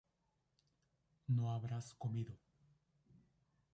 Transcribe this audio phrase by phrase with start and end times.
[1.29, 2.35] No habrás comido